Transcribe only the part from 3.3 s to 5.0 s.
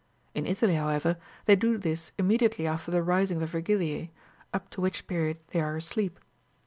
of the Yergilia?, up to